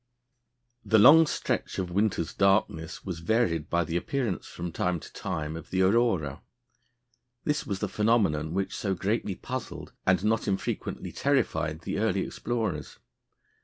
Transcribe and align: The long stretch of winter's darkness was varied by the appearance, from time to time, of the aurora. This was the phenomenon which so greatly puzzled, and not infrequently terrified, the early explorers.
The 0.83 0.97
long 0.97 1.27
stretch 1.27 1.77
of 1.77 1.91
winter's 1.91 2.33
darkness 2.33 3.05
was 3.05 3.19
varied 3.19 3.69
by 3.69 3.83
the 3.83 3.97
appearance, 3.97 4.47
from 4.47 4.71
time 4.71 4.99
to 4.99 5.13
time, 5.13 5.55
of 5.55 5.69
the 5.69 5.83
aurora. 5.83 6.41
This 7.43 7.67
was 7.67 7.77
the 7.81 7.87
phenomenon 7.87 8.55
which 8.55 8.75
so 8.75 8.95
greatly 8.95 9.35
puzzled, 9.35 9.93
and 10.07 10.25
not 10.25 10.47
infrequently 10.47 11.11
terrified, 11.11 11.81
the 11.81 11.99
early 11.99 12.25
explorers. 12.25 12.97